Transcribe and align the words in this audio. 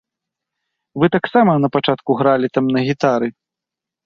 Вы 1.03 1.09
таксама 1.15 1.51
напачатку 1.67 2.17
гралі 2.23 2.47
там 2.57 2.65
на 2.79 2.85
гітары. 2.89 3.27